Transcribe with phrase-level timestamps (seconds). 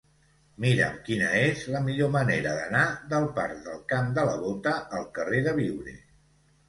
[0.63, 2.81] Mira'm quina és la millor manera d'anar
[3.13, 5.95] del parc del Camp de la Bota al carrer de Biure.